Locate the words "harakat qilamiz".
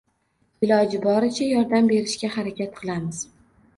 2.37-3.21